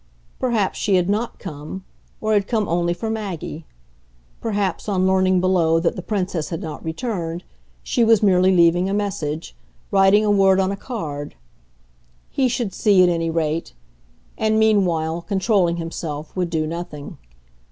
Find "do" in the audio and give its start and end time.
16.49-16.65